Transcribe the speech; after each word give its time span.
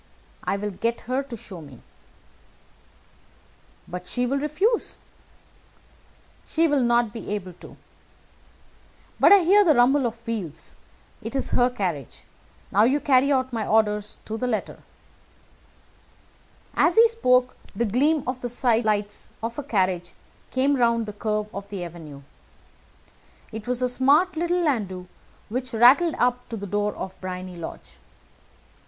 "I 0.43 0.57
will 0.57 0.71
get 0.71 1.01
her 1.01 1.21
to 1.21 1.37
show 1.37 1.61
me." 1.61 1.83
"But 3.87 4.07
she 4.07 4.25
will 4.25 4.39
refuse." 4.39 4.97
"She 6.43 6.67
will 6.67 6.81
not 6.81 7.13
be 7.13 7.29
able 7.35 7.53
to. 7.61 7.77
But 9.19 9.31
I 9.31 9.43
hear 9.43 9.63
the 9.63 9.75
rumble 9.75 10.07
of 10.07 10.25
wheels. 10.25 10.75
It 11.21 11.35
is 11.35 11.51
her 11.51 11.69
carriage. 11.69 12.23
Now 12.71 12.87
carry 12.97 13.31
out 13.31 13.53
my 13.53 13.67
orders 13.67 14.17
to 14.25 14.39
the 14.39 14.47
letter." 14.47 14.81
As 16.73 16.95
he 16.95 17.07
spoke, 17.07 17.55
the 17.75 17.85
gleam 17.85 18.23
of 18.25 18.41
the 18.41 18.49
sidelights 18.49 19.29
of 19.43 19.59
a 19.59 19.63
carriage 19.63 20.15
came 20.49 20.77
round 20.77 21.05
the 21.05 21.13
curve 21.13 21.45
of 21.53 21.69
the 21.69 21.83
avenue. 21.83 22.23
It 23.51 23.67
was 23.67 23.83
a 23.83 23.87
smart 23.87 24.35
little 24.35 24.63
landau 24.63 25.05
which 25.49 25.75
rattled 25.75 26.15
up 26.17 26.49
to 26.49 26.57
the 26.57 26.65
door 26.65 26.95
of 26.95 27.21
Briony 27.21 27.55
Lodge. 27.57 27.99